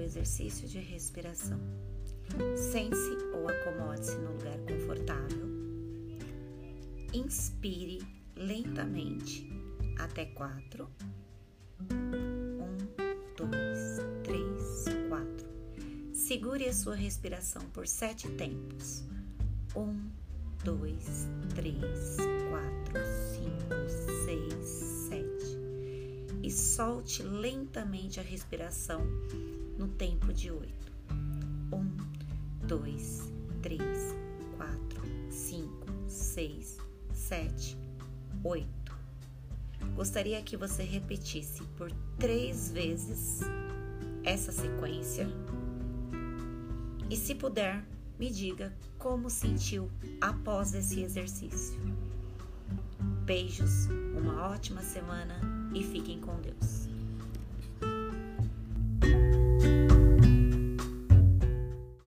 exercício 0.00 0.68
de 0.68 0.78
respiração. 0.78 1.58
Sente-se 2.56 3.16
ou 3.34 3.48
acomode-se 3.48 4.16
no 4.18 4.32
lugar 4.32 4.58
confortável. 4.60 5.48
Inspire 7.12 8.00
lentamente 8.36 9.50
até 9.98 10.26
quatro. 10.26 10.88
Um, 11.92 12.76
dois, 13.36 13.98
três, 14.22 14.84
quatro. 15.08 15.48
Segure 16.12 16.66
a 16.66 16.72
sua 16.72 16.94
respiração 16.94 17.62
por 17.70 17.88
sete 17.88 18.28
tempos. 18.32 19.04
Um, 19.74 20.10
dois, 20.64 21.28
três, 21.54 22.16
quatro, 22.50 22.69
E 26.50 26.52
solte 26.52 27.22
lentamente 27.22 28.18
a 28.18 28.24
respiração 28.24 29.06
no 29.78 29.86
tempo 29.86 30.32
de 30.32 30.50
oito. 30.50 30.92
Um, 31.72 31.96
dois, 32.66 33.32
três, 33.62 34.16
quatro, 34.56 35.00
cinco, 35.30 35.86
seis, 36.08 36.76
sete, 37.14 37.78
oito. 38.42 38.92
Gostaria 39.94 40.42
que 40.42 40.56
você 40.56 40.82
repetisse 40.82 41.62
por 41.78 41.92
três 42.18 42.72
vezes 42.72 43.42
essa 44.24 44.50
sequência 44.50 45.28
e, 47.08 47.16
se 47.16 47.36
puder, 47.36 47.84
me 48.18 48.28
diga 48.28 48.76
como 48.98 49.30
sentiu 49.30 49.88
após 50.20 50.74
esse 50.74 51.00
exercício. 51.00 51.78
Beijos, 53.24 53.86
uma 54.18 54.48
ótima 54.48 54.82
semana 54.82 55.59
e 55.74 55.82
fiquem 55.82 56.20
com 56.20 56.34
Deus. 56.40 56.89